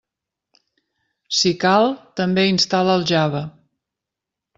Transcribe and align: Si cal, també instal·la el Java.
Si 1.39 1.51
cal, 1.63 1.85
també 2.21 2.45
instal·la 2.53 2.95
el 3.01 3.05
Java. 3.13 3.43